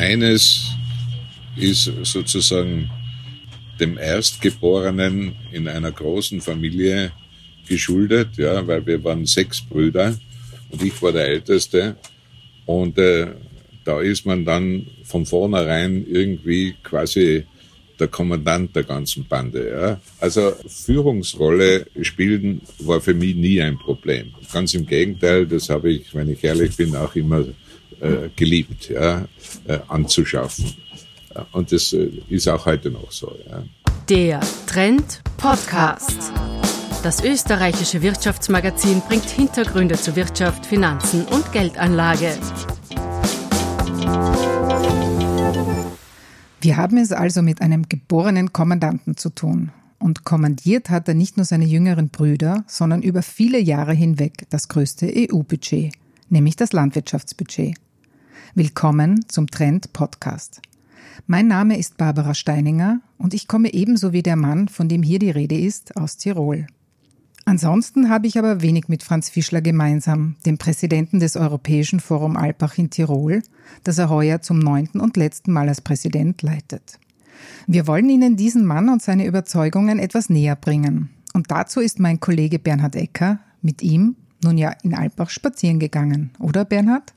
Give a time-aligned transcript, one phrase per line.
[0.00, 0.70] eines
[1.56, 2.90] ist sozusagen
[3.78, 7.12] dem Erstgeborenen in einer großen Familie
[7.68, 10.16] geschuldet, ja, weil wir waren sechs Brüder
[10.70, 11.96] und ich war der Älteste.
[12.66, 13.28] Und äh,
[13.84, 17.44] da ist man dann von vornherein irgendwie quasi
[17.98, 19.68] der Kommandant der ganzen Bande.
[19.68, 20.00] Ja.
[20.18, 24.32] Also Führungsrolle spielen war für mich nie ein Problem.
[24.50, 27.44] Ganz im Gegenteil, das habe ich, wenn ich ehrlich bin, auch immer
[28.00, 29.26] äh, geliebt, ja,
[29.66, 30.74] äh, anzuschaffen.
[31.52, 33.36] Und das äh, ist auch heute noch so.
[33.48, 33.62] Ja.
[34.08, 36.32] Der Trend Podcast.
[37.02, 42.36] Das österreichische Wirtschaftsmagazin bringt Hintergründe zu Wirtschaft, Finanzen und Geldanlage.
[46.60, 49.72] Wir haben es also mit einem geborenen Kommandanten zu tun.
[49.98, 54.68] Und kommandiert hat er nicht nur seine jüngeren Brüder, sondern über viele Jahre hinweg das
[54.68, 55.94] größte EU-Budget,
[56.28, 57.76] nämlich das Landwirtschaftsbudget.
[58.56, 60.60] Willkommen zum Trend Podcast.
[61.28, 65.20] Mein Name ist Barbara Steininger und ich komme ebenso wie der Mann, von dem hier
[65.20, 66.66] die Rede ist, aus Tirol.
[67.44, 72.76] Ansonsten habe ich aber wenig mit Franz Fischler gemeinsam, dem Präsidenten des Europäischen Forum Alpbach
[72.76, 73.40] in Tirol,
[73.84, 76.98] das er heuer zum neunten und letzten Mal als Präsident leitet.
[77.68, 81.10] Wir wollen Ihnen diesen Mann und seine Überzeugungen etwas näher bringen.
[81.34, 86.30] Und dazu ist mein Kollege Bernhard Ecker mit ihm nun ja in Alpbach spazieren gegangen,
[86.38, 87.12] oder Bernhard?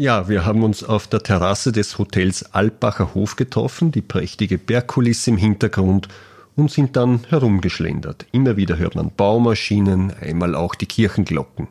[0.00, 5.30] Ja, wir haben uns auf der Terrasse des Hotels Alpbacher Hof getroffen, die prächtige Bergkulisse
[5.30, 6.06] im Hintergrund
[6.54, 8.24] und sind dann herumgeschlendert.
[8.30, 11.66] Immer wieder hört man Baumaschinen, einmal auch die Kirchenglocken.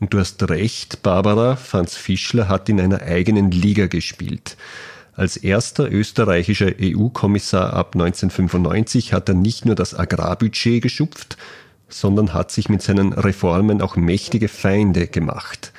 [0.00, 4.56] Und du hast recht, Barbara, Franz Fischler hat in einer eigenen Liga gespielt.
[5.14, 11.36] Als erster österreichischer EU-Kommissar ab 1995 hat er nicht nur das Agrarbudget geschupft,
[11.88, 15.72] sondern hat sich mit seinen Reformen auch mächtige Feinde gemacht.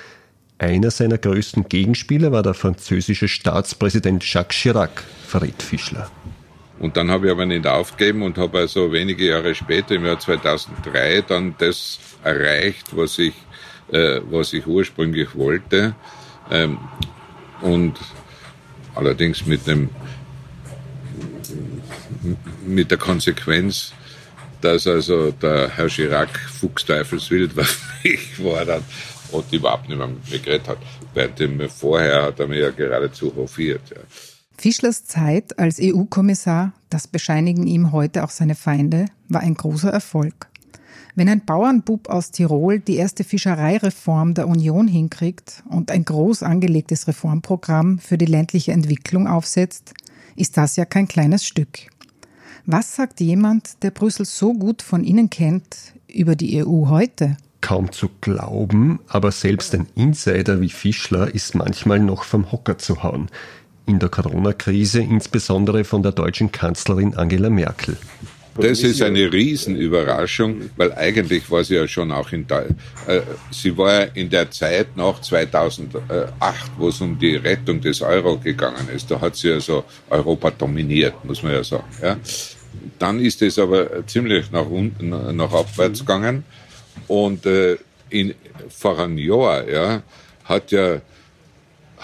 [0.57, 6.09] Einer seiner größten Gegenspieler war der französische Staatspräsident Jacques Chirac, verrät Fischler.
[6.79, 10.19] Und dann habe ich aber nicht aufgegeben und habe also wenige Jahre später, im Jahr
[10.19, 13.33] 2003, dann das erreicht, was ich,
[13.91, 15.93] äh, was ich ursprünglich wollte.
[16.49, 16.77] Ähm,
[17.61, 17.95] und
[18.93, 19.89] allerdings mit dem,
[22.65, 23.93] mit der Konsequenz,
[24.61, 27.55] dass also der Herr Chirac fuchsteufelswild
[28.37, 28.83] war dann
[29.35, 30.77] und überhaupt nicht mehr mit mir geredet hat.
[31.13, 33.81] Während vorher hat er mir ja geradezu hofiert.
[33.89, 33.97] Ja.
[34.57, 40.47] Fischlers Zeit als EU-Kommissar, das bescheinigen ihm heute auch seine Feinde, war ein großer Erfolg.
[41.17, 47.07] Wenn ein Bauernbub aus Tirol die erste Fischereireform der Union hinkriegt und ein groß angelegtes
[47.07, 49.93] Reformprogramm für die ländliche Entwicklung aufsetzt,
[50.35, 51.87] ist das ja kein kleines Stück.
[52.65, 57.37] Was sagt jemand, der Brüssel so gut von Ihnen kennt, über die EU heute?
[57.65, 63.01] Kaum zu glauben, aber selbst ein Insider wie Fischler ist manchmal noch vom Hocker zu
[63.01, 63.27] hauen
[63.87, 67.97] in der Corona-Krise, insbesondere von der deutschen Kanzlerin Angela Merkel.
[68.55, 72.67] Das ist eine Riesenüberraschung, weil eigentlich war sie ja schon auch in der,
[73.07, 78.03] äh, sie war ja in der Zeit nach 2008, wo es um die Rettung des
[78.03, 79.09] Euro gegangen ist.
[79.09, 81.87] Da hat sie ja so Europa dominiert, muss man ja sagen.
[81.99, 82.17] Ja.
[82.99, 86.43] Dann ist es aber ziemlich nach unten, nach abwärts gegangen
[87.07, 87.77] und äh,
[88.09, 88.35] in,
[89.17, 90.03] Jahr ja,
[90.45, 91.01] hat ja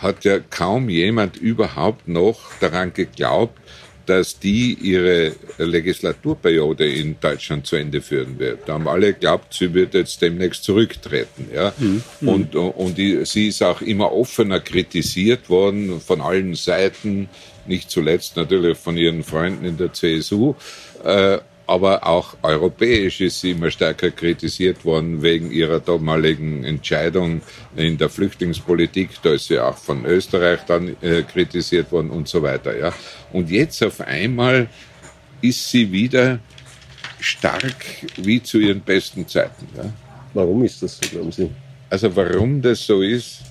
[0.01, 3.59] hat ja kaum jemand überhaupt noch daran geglaubt,
[4.07, 8.67] dass die ihre Legislaturperiode in Deutschland zu Ende führen wird.
[8.67, 11.49] Da haben alle geglaubt, sie wird jetzt demnächst zurücktreten.
[11.53, 11.71] Ja?
[11.77, 12.03] Mhm.
[12.21, 17.29] Und, und die, sie ist auch immer offener kritisiert worden von allen Seiten,
[17.67, 20.55] nicht zuletzt natürlich von ihren Freunden in der CSU.
[21.03, 27.41] Äh, aber auch europäisch ist sie immer stärker kritisiert worden wegen ihrer damaligen Entscheidung
[27.75, 29.09] in der Flüchtlingspolitik.
[29.23, 32.77] Da ist sie auch von Österreich dann äh, kritisiert worden und so weiter.
[32.77, 32.93] Ja.
[33.31, 34.67] Und jetzt auf einmal
[35.41, 36.39] ist sie wieder
[37.19, 37.85] stark
[38.17, 39.67] wie zu ihren besten Zeiten.
[39.75, 39.91] Ja.
[40.33, 41.49] Warum ist das so, glauben Sie?
[41.89, 43.41] Also warum das so ist,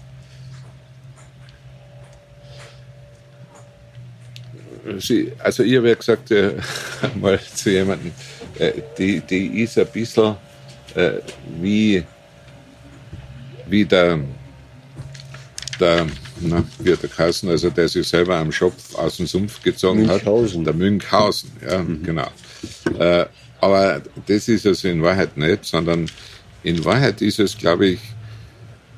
[4.99, 6.55] sie, also ich habe ja gesagt, äh,
[7.21, 8.13] mal zu jemandem,
[8.59, 10.37] äh, die, die ist ein bisschen
[10.95, 11.13] äh,
[11.61, 12.05] wie,
[13.69, 14.19] wie der,
[15.79, 16.07] der,
[16.41, 20.25] na, wie der Kassen, also der sich selber am Schopf aus dem Sumpf gezogen hat.
[20.67, 22.03] Der Münchhausen, ja, mhm.
[22.03, 22.29] genau.
[22.99, 23.27] Äh,
[23.61, 26.11] aber das ist es in Wahrheit nicht, sondern
[26.63, 28.01] in Wahrheit ist es, glaube ich,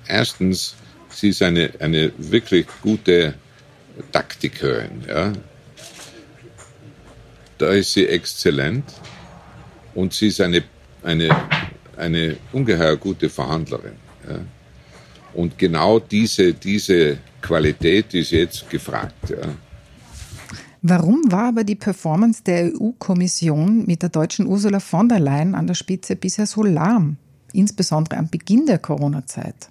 [0.06, 0.74] erstens,
[1.10, 3.34] sie ist eine, eine wirklich gute
[4.12, 5.04] Taktikerin.
[5.06, 5.32] Ja?
[7.62, 8.84] Da ist sie exzellent
[9.94, 10.64] und sie ist eine,
[11.04, 11.28] eine,
[11.96, 13.94] eine ungeheuer gute Verhandlerin.
[14.28, 14.40] Ja.
[15.34, 19.30] Und genau diese, diese Qualität ist jetzt gefragt.
[19.30, 19.48] Ja.
[20.82, 25.68] Warum war aber die Performance der EU-Kommission mit der deutschen Ursula von der Leyen an
[25.68, 27.16] der Spitze bisher so lahm,
[27.52, 29.70] insbesondere am Beginn der Corona-Zeit?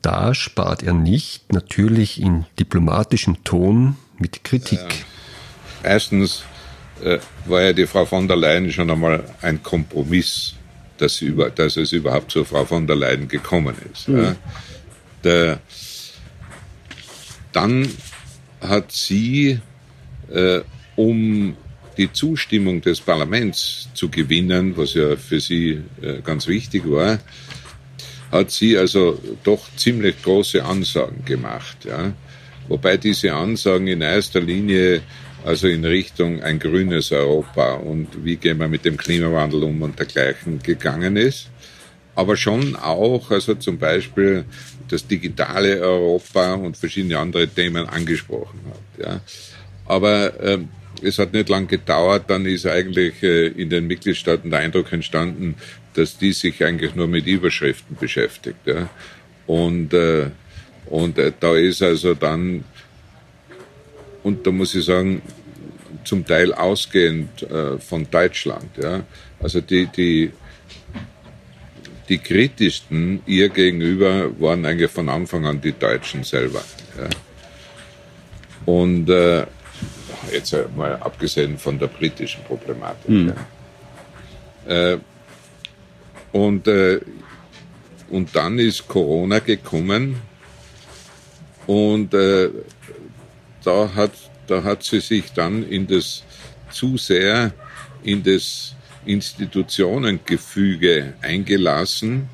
[0.00, 4.78] Da spart er nicht, natürlich in diplomatischem Ton mit Kritik.
[4.78, 5.90] Ja.
[5.90, 6.44] Erstens
[7.02, 10.54] äh, war ja die Frau von der Leyen schon einmal ein Kompromiss,
[10.98, 14.08] dass, über, dass es überhaupt zur Frau von der Leyen gekommen ist.
[14.08, 14.18] Mhm.
[14.18, 14.36] Ja.
[15.24, 15.60] Der,
[17.52, 17.88] dann
[18.60, 19.60] hat sie
[20.32, 20.60] äh,
[20.96, 21.56] um
[21.96, 27.18] die Zustimmung des Parlaments zu gewinnen, was ja für sie äh, ganz wichtig war,
[28.30, 31.84] hat sie also doch ziemlich große Ansagen gemacht.
[31.84, 32.12] Ja?
[32.68, 35.02] Wobei diese Ansagen in erster Linie
[35.46, 39.96] also in Richtung ein grünes Europa und wie gehen wir mit dem Klimawandel um und
[39.96, 41.50] dergleichen gegangen ist.
[42.16, 44.44] Aber schon auch, also zum Beispiel
[44.88, 49.06] das digitale Europa und verschiedene andere Themen angesprochen hat.
[49.06, 49.20] Ja.
[49.84, 50.58] Aber äh,
[51.02, 55.54] es hat nicht lang gedauert, dann ist eigentlich äh, in den Mitgliedstaaten der Eindruck entstanden,
[55.94, 58.66] dass die sich eigentlich nur mit Überschriften beschäftigt.
[58.66, 58.90] Ja.
[59.46, 60.30] Und, äh,
[60.86, 62.64] und äh, da ist also dann,
[64.26, 65.22] und da muss ich sagen,
[66.02, 68.70] zum Teil ausgehend äh, von Deutschland.
[68.76, 69.04] Ja.
[69.38, 70.32] Also die, die,
[72.08, 76.60] die kritischsten ihr gegenüber waren eigentlich von Anfang an die Deutschen selber.
[76.98, 77.08] Ja.
[78.64, 79.46] Und äh,
[80.32, 83.08] jetzt mal abgesehen von der britischen Problematik.
[83.08, 83.32] Mhm.
[84.68, 84.92] Ja.
[84.92, 84.98] Äh,
[86.32, 86.98] und, äh,
[88.10, 90.16] und dann ist Corona gekommen
[91.68, 92.50] und äh,
[93.66, 94.12] da, hat,
[94.46, 96.22] da hat sie sich dann in das
[96.70, 97.52] zu sehr
[98.02, 98.74] in das
[99.04, 102.28] Institutionengefüge eingelassen,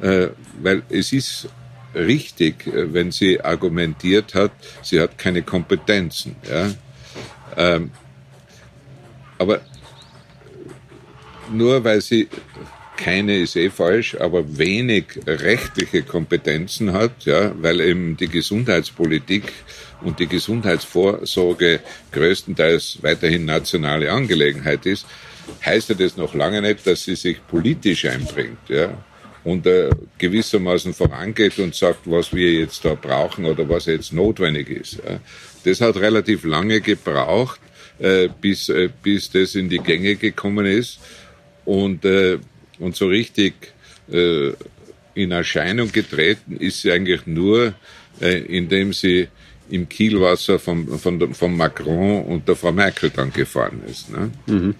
[0.00, 0.28] äh,
[0.60, 1.48] weil es ist
[1.94, 4.52] richtig, äh, wenn sie argumentiert hat,
[4.82, 6.36] sie hat keine Kompetenzen.
[6.48, 6.70] Ja?
[7.56, 7.90] Ähm,
[9.38, 9.60] aber
[11.50, 12.28] nur weil sie
[13.02, 19.52] keine ist eh falsch, aber wenig rechtliche Kompetenzen hat, ja, weil eben die Gesundheitspolitik
[20.02, 21.80] und die Gesundheitsvorsorge
[22.12, 25.06] größtenteils weiterhin nationale Angelegenheit ist,
[25.64, 28.96] heißt ja das noch lange nicht, dass sie sich politisch einbringt, ja,
[29.42, 34.70] und äh, gewissermaßen vorangeht und sagt, was wir jetzt da brauchen oder was jetzt notwendig
[34.70, 34.98] ist.
[35.04, 35.18] Ja.
[35.64, 37.60] Das hat relativ lange gebraucht,
[37.98, 41.00] äh, bis, äh, bis das in die Gänge gekommen ist
[41.64, 42.38] und, äh,
[42.82, 43.54] und so richtig
[44.10, 44.52] äh,
[45.14, 47.74] in Erscheinung getreten ist sie eigentlich nur,
[48.20, 49.28] äh, indem sie
[49.70, 54.10] im Kielwasser von, von, von Macron und der Frau Merkel dann gefahren ist.
[54.10, 54.30] Ne?
[54.46, 54.74] Mhm.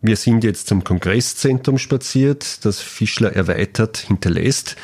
[0.00, 4.76] Wir sind jetzt zum Kongresszentrum spaziert, das Fischler erweitert hinterlässt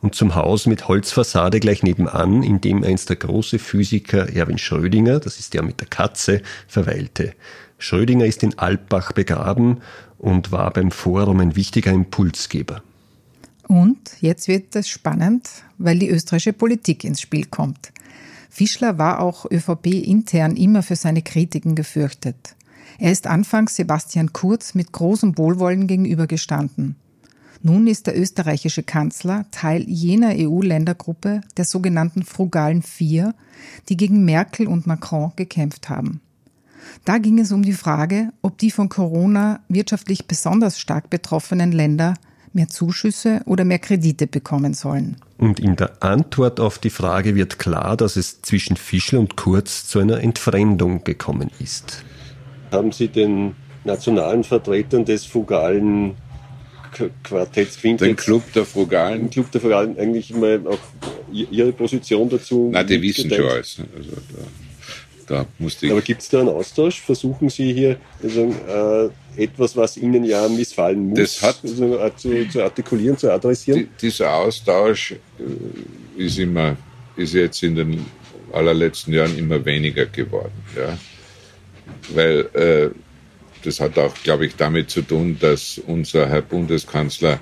[0.00, 5.20] und zum Haus mit Holzfassade gleich nebenan, in dem einst der große Physiker Erwin Schrödinger,
[5.20, 7.34] das ist der mit der Katze, verweilte.
[7.78, 9.80] Schrödinger ist in Alpbach begraben
[10.18, 12.82] und war beim Forum ein wichtiger Impulsgeber.
[13.66, 17.92] Und jetzt wird es spannend, weil die österreichische Politik ins Spiel kommt.
[18.48, 22.56] Fischler war auch ÖVP intern immer für seine Kritiken gefürchtet.
[22.98, 26.96] Er ist anfangs Sebastian Kurz mit großem Wohlwollen gegenübergestanden.
[27.62, 33.34] Nun ist der österreichische Kanzler Teil jener EU-Ländergruppe der sogenannten Frugalen Vier,
[33.88, 36.20] die gegen Merkel und Macron gekämpft haben.
[37.04, 42.14] Da ging es um die Frage, ob die von Corona wirtschaftlich besonders stark betroffenen Länder
[42.52, 45.16] mehr Zuschüsse oder mehr Kredite bekommen sollen.
[45.36, 49.86] Und in der Antwort auf die Frage wird klar, dass es zwischen Fischl und Kurz
[49.86, 52.02] zu einer Entfremdung gekommen ist
[52.70, 53.54] haben Sie den
[53.84, 56.16] nationalen Vertretern des frugalen
[57.22, 60.78] Quartetts den Club der Frugalen, den Club der Frugalen eigentlich mal auch
[61.30, 62.70] Ihre Position dazu?
[62.72, 63.78] Na, die wissen schon alles.
[63.96, 64.10] Also
[65.28, 67.00] da, musste ich Aber gibt es da einen Austausch?
[67.00, 68.54] Versuchen Sie hier also,
[69.36, 73.32] äh, etwas, was Ihnen ja missfallen muss, das hat, also, äh, zu, zu, artikulieren, zu
[73.32, 73.80] adressieren?
[73.80, 76.76] Die, dieser Austausch äh, ist immer,
[77.16, 78.06] ist jetzt in den
[78.52, 80.52] allerletzten Jahren immer weniger geworden.
[80.76, 80.98] Ja
[82.10, 82.90] weil äh,
[83.64, 87.40] das hat auch, glaube ich, damit zu tun, dass unser Herr Bundeskanzler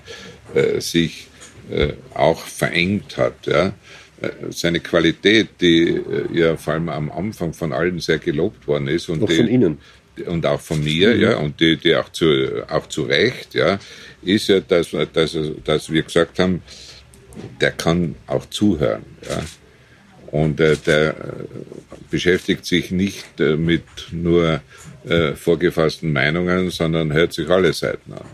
[0.55, 1.29] äh, sich
[1.71, 3.47] äh, auch verengt hat.
[3.47, 3.73] Ja?
[4.21, 8.89] Äh, seine Qualität, die äh, ja vor allem am Anfang von allen sehr gelobt worden
[8.89, 9.09] ist.
[9.09, 9.79] Und auch die, von Ihnen.
[10.27, 11.21] Und auch von mir, mhm.
[11.21, 13.79] ja, und die, die auch zu, auch zu Recht, ja,
[14.23, 16.63] ist ja, dass, dass, dass wir gesagt haben,
[17.61, 19.45] der kann auch zuhören, ja.
[20.33, 21.15] Und äh, der äh,
[22.11, 24.61] beschäftigt sich nicht äh, mit nur
[25.07, 28.25] äh, vorgefassten Meinungen, sondern hört sich alle Seiten an.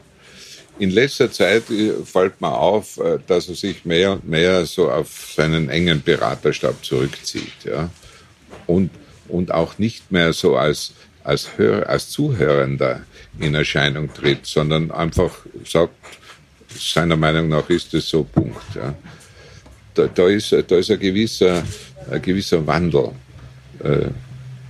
[0.79, 4.91] In letzter Zeit äh, fällt mir auf, äh, dass er sich mehr und mehr so
[4.91, 7.91] auf seinen engen Beraterstab zurückzieht, ja.
[8.67, 8.91] Und,
[9.29, 10.93] und auch nicht mehr so als,
[11.25, 13.03] als, Hör, als Zuhörender
[13.39, 15.95] in Erscheinung tritt, sondern einfach sagt,
[16.69, 18.95] seiner Meinung nach ist es so, Punkt, ja.
[19.95, 21.63] Da, da ist, da ist ein gewisser,
[22.11, 23.11] ein gewisser Wandel,
[23.85, 24.07] äh,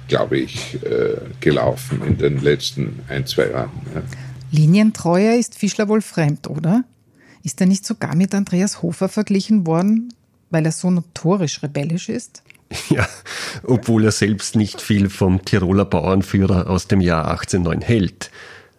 [0.09, 3.71] glaube ich, äh, gelaufen in den letzten ein, zwei Jahren.
[3.95, 4.03] Ja.
[4.53, 6.85] Linientreuer ist Fischler wohl fremd, oder?
[7.43, 10.13] Ist er nicht sogar mit Andreas Hofer verglichen worden,
[10.51, 12.43] weil er so notorisch rebellisch ist?
[12.89, 13.07] Ja,
[13.65, 18.31] obwohl er selbst nicht viel vom Tiroler Bauernführer aus dem Jahr 1809 hält.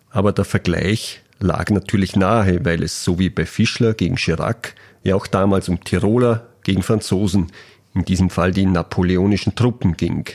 [0.09, 5.15] Aber der Vergleich lag natürlich nahe, weil es so wie bei Fischler gegen Chirac ja
[5.15, 7.51] auch damals um Tiroler gegen Franzosen,
[7.93, 10.25] in diesem Fall die napoleonischen Truppen ging.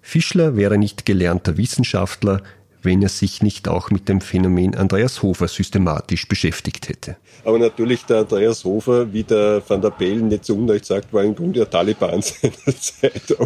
[0.00, 2.42] Fischler wäre nicht gelernter Wissenschaftler,
[2.88, 7.18] wenn er sich nicht auch mit dem Phänomen Andreas Hofer systematisch beschäftigt hätte.
[7.44, 11.22] Aber natürlich der Andreas Hofer, wie der Van der Bellen nicht zu Unrecht sagt, war
[11.22, 13.36] im Grunde der Taliban seiner Zeit.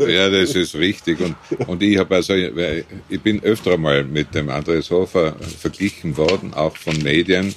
[0.00, 1.20] Ja, ja, das ist richtig.
[1.20, 1.36] Und,
[1.68, 6.76] und ich habe also, ich bin öfter mal mit dem Andreas Hofer verglichen worden, auch
[6.76, 7.54] von Medien.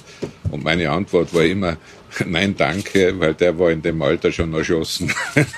[0.52, 1.78] Und meine Antwort war immer,
[2.26, 5.12] nein, danke, weil der war in dem Alter schon erschossen.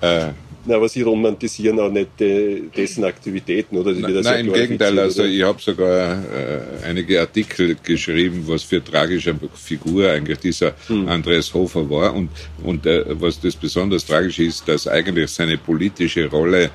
[0.00, 0.28] äh,
[0.66, 3.92] na, aber Sie romantisieren auch nicht dessen Aktivitäten, oder?
[3.92, 4.98] Nein, nein im Gegenteil.
[4.98, 11.08] Also ich habe sogar äh, einige Artikel geschrieben, was für tragische Figur eigentlich dieser hm.
[11.08, 12.14] Andreas Hofer war.
[12.14, 12.30] Und,
[12.62, 16.70] und äh, was das besonders tragisch ist, dass eigentlich seine politische Rolle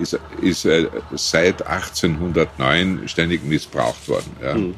[0.00, 4.30] ist, ist äh, seit 1809 ständig missbraucht worden.
[4.42, 4.54] Ja.
[4.54, 4.74] Hm.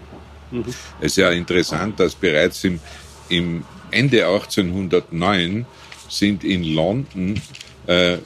[0.51, 0.65] Mhm.
[1.01, 2.81] Es ist ja interessant, dass bereits im,
[3.29, 5.67] im Ende 1809
[6.09, 7.41] sind in London
[7.87, 8.19] äh,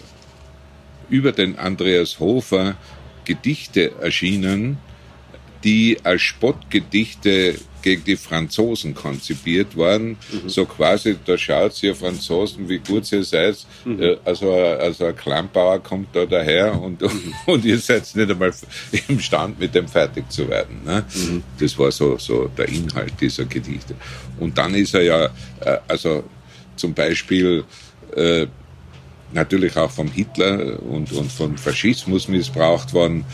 [1.11, 2.77] über den Andreas Hofer
[3.25, 4.79] Gedichte erschienen,
[5.63, 10.11] die als Spottgedichte gegen die Franzosen konzipiert waren.
[10.11, 10.49] Mhm.
[10.49, 13.57] So quasi, da schaut ihr Franzosen, wie gut ihr seid.
[13.85, 14.03] Mhm.
[14.03, 17.35] Äh, also, also ein Klampauer kommt da daher und, mhm.
[17.47, 18.53] und ihr seid nicht einmal
[19.09, 20.83] imstand, mit dem fertig zu werden.
[20.85, 21.05] Ne?
[21.15, 21.43] Mhm.
[21.59, 23.95] Das war so, so der Inhalt dieser Gedichte.
[24.39, 25.25] Und dann ist er ja,
[25.61, 26.25] äh, also
[26.77, 27.65] zum Beispiel,
[28.17, 28.47] äh,
[29.33, 33.25] natürlich auch vom Hitler und, und vom Faschismus missbraucht worden.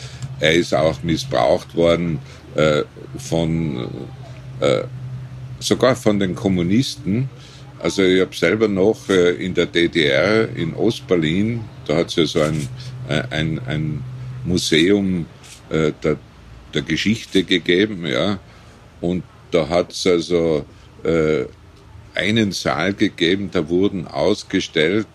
[0.41, 2.19] Er ist auch missbraucht worden
[2.55, 2.83] äh,
[3.19, 3.89] von
[4.61, 4.83] äh,
[5.59, 7.29] sogar von den Kommunisten.
[7.79, 12.27] Also ich habe selber noch äh, in der DDR in Ostberlin, da hat es ja
[12.27, 12.69] so ein,
[13.09, 14.03] äh, ein, ein
[14.45, 15.27] Museum
[15.71, 16.17] äh, der,
[16.73, 18.39] der Geschichte gegeben, ja,
[19.01, 20.65] und da hat es also
[21.05, 21.45] äh,
[22.15, 25.07] einen Saal gegeben, da wurden ausgestellt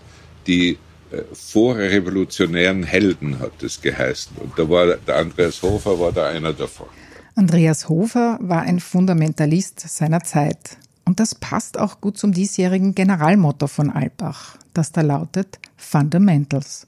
[0.47, 0.77] die
[1.11, 4.37] äh, vorrevolutionären Helden hat es geheißen.
[4.37, 6.87] Und da war der Andreas Hofer war da einer davon.
[7.35, 10.77] Andreas Hofer war ein Fundamentalist seiner Zeit.
[11.05, 16.87] Und das passt auch gut zum diesjährigen Generalmotto von Albach, das da lautet Fundamentals.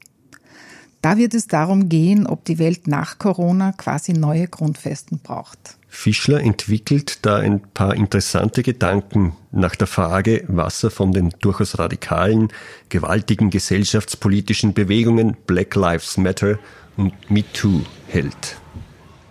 [1.04, 5.76] Da wird es darum gehen, ob die Welt nach Corona quasi neue Grundfesten braucht.
[5.90, 11.78] Fischler entwickelt da ein paar interessante Gedanken nach der Frage, was er von den durchaus
[11.78, 12.54] radikalen,
[12.88, 16.58] gewaltigen gesellschaftspolitischen Bewegungen Black Lives Matter
[16.96, 18.56] und MeToo hält.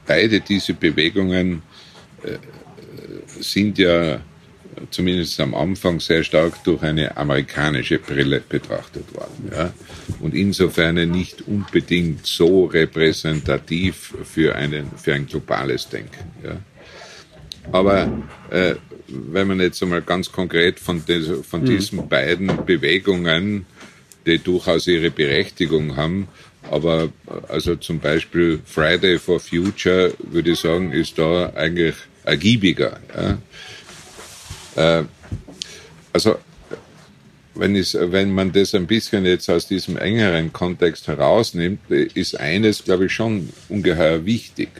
[0.06, 1.62] Beide diese Bewegungen
[2.22, 2.36] äh,
[3.40, 4.20] sind ja
[4.90, 9.50] zumindest am Anfang sehr stark durch eine amerikanische Brille betrachtet worden.
[9.50, 9.72] Ja?
[10.20, 16.30] Und insofern nicht unbedingt so repräsentativ für, einen, für ein globales Denken.
[16.42, 16.56] Ja?
[17.70, 18.10] Aber
[18.50, 18.74] äh,
[19.08, 21.66] wenn man jetzt einmal ganz konkret von, des, von hm.
[21.66, 23.66] diesen beiden Bewegungen,
[24.26, 26.28] die durchaus ihre Berechtigung haben,
[26.70, 27.08] aber
[27.48, 33.00] also zum Beispiel Friday for Future, würde ich sagen, ist da eigentlich ergiebiger.
[33.14, 33.38] Ja?
[34.76, 35.04] Äh,
[36.12, 36.36] also
[37.54, 43.06] wenn, wenn man das ein bisschen jetzt aus diesem engeren Kontext herausnimmt, ist eines, glaube
[43.06, 44.70] ich, schon ungeheuer wichtig.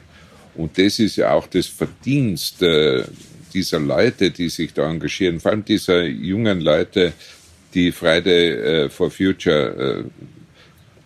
[0.54, 3.04] Und das ist ja auch das Verdienst äh,
[3.52, 7.12] dieser Leute, die sich da engagieren, vor allem dieser jungen Leute,
[7.74, 10.04] die Friday äh, for Future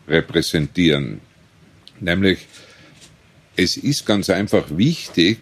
[0.08, 1.20] repräsentieren.
[2.00, 2.46] Nämlich,
[3.56, 5.38] es ist ganz einfach wichtig,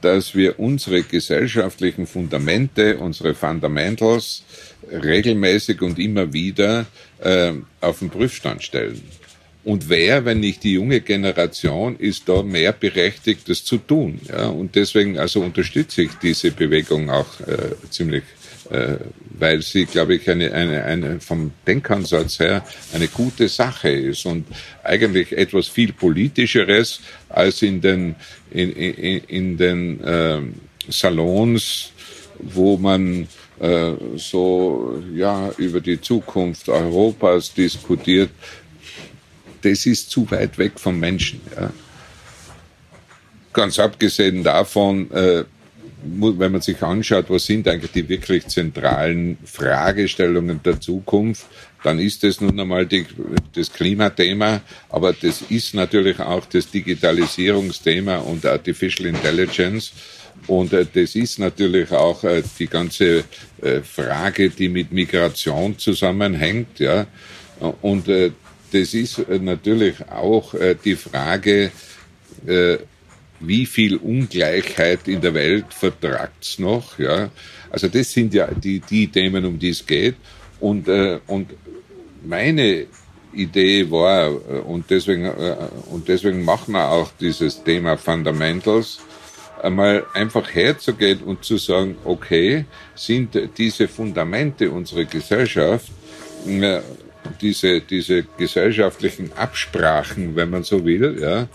[0.00, 4.42] dass wir unsere gesellschaftlichen Fundamente, unsere Fundamentals
[4.90, 6.86] regelmäßig und immer wieder
[7.20, 9.02] äh, auf den Prüfstand stellen.
[9.64, 14.20] Und wer, wenn nicht die junge Generation, ist da mehr berechtigt, das zu tun.
[14.26, 14.46] Ja?
[14.46, 18.22] Und deswegen also unterstütze ich diese Bewegung auch äh, ziemlich
[19.38, 24.46] weil sie, glaube ich, eine, eine, eine vom Denkansatz her eine gute Sache ist und
[24.82, 28.14] eigentlich etwas viel politischeres als in den
[28.50, 30.40] in, in, in den äh,
[30.88, 31.92] Salons,
[32.38, 33.28] wo man
[33.60, 38.30] äh, so ja über die Zukunft Europas diskutiert.
[39.62, 41.40] Das ist zu weit weg vom Menschen.
[41.56, 41.72] Ja.
[43.52, 45.44] Ganz abgesehen davon, äh,
[46.02, 51.46] wenn man sich anschaut, was sind eigentlich die wirklich zentralen Fragestellungen der Zukunft,
[51.82, 53.06] dann ist es nun einmal die,
[53.54, 59.92] das Klimathema, aber das ist natürlich auch das Digitalisierungsthema und Artificial Intelligence.
[60.46, 63.24] Und äh, das ist natürlich auch äh, die ganze
[63.60, 67.06] äh, Frage, die mit Migration zusammenhängt, ja.
[67.82, 71.72] Und das ist natürlich auch die Frage,
[73.40, 77.30] wie viel Ungleichheit in der Welt vertragt's noch, ja.
[77.70, 80.16] Also das sind ja die, die Themen, um die es geht.
[80.60, 81.50] Und, äh, und
[82.24, 82.86] meine
[83.32, 85.56] Idee war, äh, und deswegen, äh,
[85.90, 88.98] und deswegen machen wir auch dieses Thema Fundamentals,
[89.62, 92.64] einmal einfach herzugehen und zu sagen, okay,
[92.94, 95.90] sind diese Fundamente unserer Gesellschaft,
[96.46, 96.80] äh,
[97.40, 101.48] diese, diese gesellschaftlichen Absprachen, wenn man so will, ja,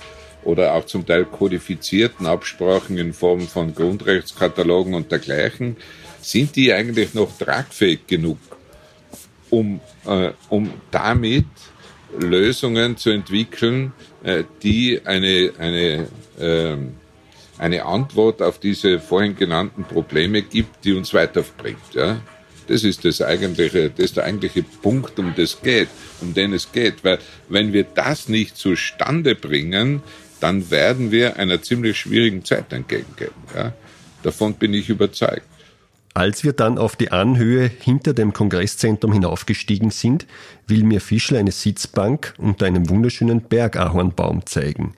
[0.46, 5.78] oder auch zum Teil kodifizierten Absprachen in Form von Grundrechtskatalogen und dergleichen,
[6.22, 8.38] sind die eigentlich noch tragfähig genug,
[9.50, 11.46] um, äh, um damit
[12.20, 16.08] Lösungen zu entwickeln, äh, die eine, eine,
[16.40, 16.78] äh,
[17.58, 21.94] eine Antwort auf diese vorhin genannten Probleme gibt, die uns weiterbringt.
[21.94, 22.22] Ja?
[22.68, 25.90] Das ist das eigentliche, das ist der eigentliche Punkt, um das geht,
[26.22, 27.04] um den es geht.
[27.04, 27.20] Weil
[27.50, 30.02] wenn wir das nicht zustande bringen,
[30.44, 33.32] dann werden wir einer ziemlich schwierigen Zeit entgegengehen.
[33.56, 33.72] Ja?
[34.24, 35.48] Davon bin ich überzeugt.
[36.14, 40.28] Als wir dann auf die Anhöhe hinter dem Kongresszentrum hinaufgestiegen sind,
[40.68, 44.96] will mir Fischler eine Sitzbank unter einem wunderschönen Bergahornbaum zeigen.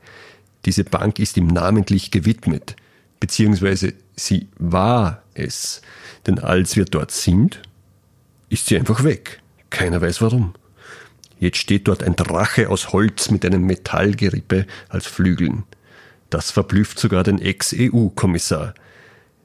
[0.65, 2.75] Diese Bank ist ihm namentlich gewidmet,
[3.19, 5.83] beziehungsweise sie war es.
[6.25, 7.61] Denn als wir dort sind,
[8.49, 9.41] ist sie einfach weg.
[9.69, 10.55] Keiner weiß warum.
[11.45, 15.63] Jetzt steht dort ein Drache aus Holz mit einem Metallgerippe als Flügeln.
[16.31, 18.73] Das verblüfft sogar den Ex-EU-Kommissar.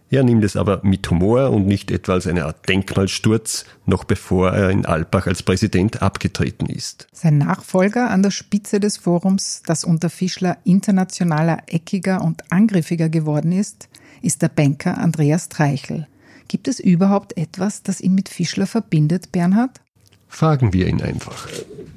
[0.09, 4.49] Er nimmt es aber mit Humor und nicht etwa als eine Art Denkmalsturz, noch bevor
[4.53, 7.07] er in Alpbach als Präsident abgetreten ist.
[7.13, 13.53] Sein Nachfolger an der Spitze des Forums, das unter Fischler internationaler, eckiger und angriffiger geworden
[13.53, 13.91] ist,
[14.23, 16.09] ist der Banker Andreas Treichel.
[16.49, 19.83] Gibt es überhaupt etwas, das ihn mit Fischler verbindet, Bernhard?
[20.31, 21.49] Fragen wir ihn einfach.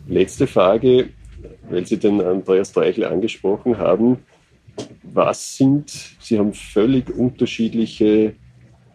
[0.08, 1.10] Letzte Frage,
[1.69, 4.17] weil Sie den Andreas Treichel angesprochen haben.
[5.04, 8.34] Was sind, Sie haben völlig unterschiedliche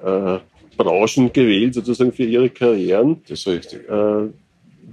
[0.04, 0.38] äh,
[0.76, 3.22] Branchen gewählt, sozusagen für Ihre Karrieren.
[3.28, 3.88] Das ist richtig.
[3.88, 4.28] Äh,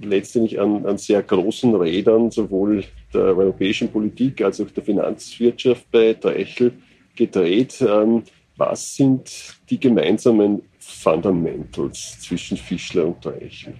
[0.00, 6.14] letztendlich an, an sehr großen Rädern, sowohl der europäischen Politik als auch der Finanzwirtschaft bei
[6.14, 6.72] Treichel
[7.16, 7.82] gedreht.
[7.86, 8.22] Ähm,
[8.56, 13.74] was sind die gemeinsamen Fundamentals zwischen Fischler und Treichel?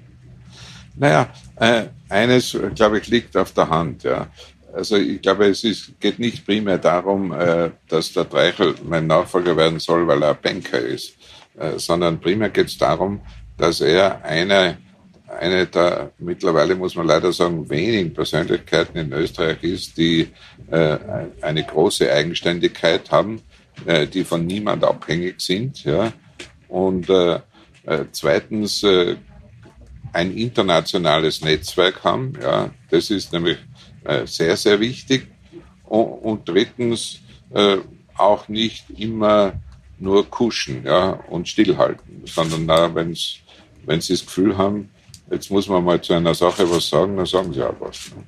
[0.97, 4.05] Naja, äh, eines, glaube ich, liegt auf der Hand.
[4.05, 4.29] Ja.
[4.73, 9.57] Also ich glaube, es ist, geht nicht primär darum, äh, dass der Treichel mein Nachfolger
[9.57, 11.15] werden soll, weil er Banker ist,
[11.59, 13.21] äh, sondern primär geht es darum,
[13.57, 14.79] dass er eine,
[15.41, 20.29] eine der mittlerweile, muss man leider sagen, wenigen Persönlichkeiten in Österreich ist, die
[20.71, 20.99] äh,
[21.41, 23.41] eine große Eigenständigkeit haben,
[23.87, 25.85] äh, die von niemand abhängig sind.
[25.85, 26.13] Ja.
[26.69, 27.41] Und äh,
[27.87, 29.17] äh, zweitens äh,
[30.17, 32.33] ein internationales Netzwerk haben.
[32.43, 33.59] Ja, das ist nämlich
[34.05, 35.29] äh, sehr, sehr wichtig.
[35.85, 37.21] Und, und drittens
[37.53, 37.77] äh,
[38.17, 39.53] auch nicht immer
[39.99, 44.91] nur kuschen ja, und stillhalten, sondern wenn sie das Gefühl haben,
[45.31, 48.11] jetzt muss man mal zu einer Sache was sagen, dann sagen sie auch was.
[48.15, 48.25] Ne?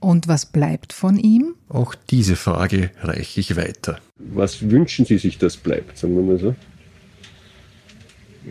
[0.00, 1.54] Und was bleibt von ihm?
[1.68, 3.98] Auch diese Frage reiche ich weiter.
[4.16, 6.54] Was wünschen Sie sich, dass bleibt, sagen wir mal so?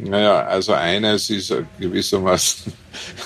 [0.02, 2.72] Naja, also eines ist gewissermaßen,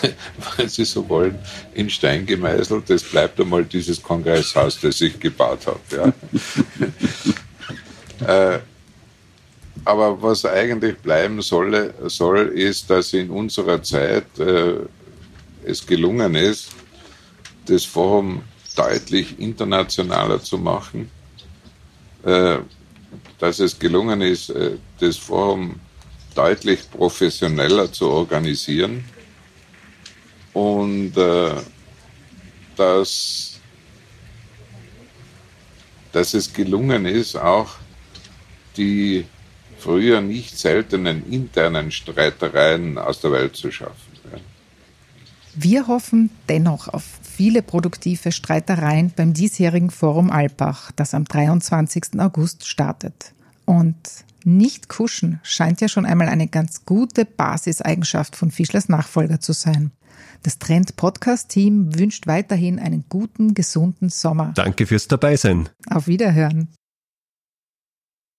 [0.58, 1.38] wenn Sie so wollen,
[1.74, 2.90] in Stein gemeißelt.
[2.90, 6.14] Das bleibt einmal dieses Kongresshaus, das ich gebaut habe.
[8.20, 8.56] Ja.
[8.56, 8.60] äh,
[9.86, 14.76] aber was eigentlich bleiben solle, soll, ist, dass in unserer Zeit äh,
[15.66, 16.70] es gelungen ist,
[17.66, 18.44] das Forum
[18.76, 21.12] deutlich internationaler zu machen,
[22.24, 22.58] äh,
[23.40, 25.80] dass es gelungen ist, äh, das Forum
[26.34, 29.04] deutlich professioneller zu organisieren
[30.54, 31.52] und äh,
[32.76, 33.60] dass,
[36.12, 37.76] dass es gelungen ist, auch
[38.78, 39.26] die
[39.78, 44.14] früher nicht seltenen internen Streitereien aus der Welt zu schaffen.
[45.56, 52.20] Wir hoffen dennoch auf viele produktive Streitereien beim diesjährigen Forum Alpbach, das am 23.
[52.20, 53.34] August startet.
[53.66, 53.98] Und
[54.44, 59.92] nicht kuschen scheint ja schon einmal eine ganz gute Basiseigenschaft von Fischlers Nachfolger zu sein.
[60.44, 64.52] Das Trend Podcast Team wünscht weiterhin einen guten, gesunden Sommer.
[64.56, 65.70] Danke fürs Dabeisein.
[65.90, 66.68] Auf Wiederhören.